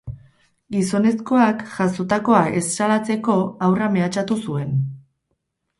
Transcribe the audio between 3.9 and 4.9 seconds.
mehatxatu zuen.